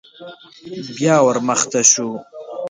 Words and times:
بيا 0.95 1.15
ور 1.25 1.37
مخته 1.47 1.79
شو. 1.91 2.07